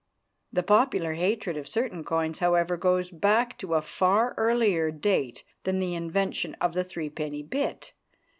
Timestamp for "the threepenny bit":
6.73-7.93